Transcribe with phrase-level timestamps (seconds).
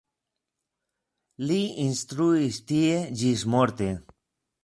[1.49, 3.93] Li instruis tie ĝismorte.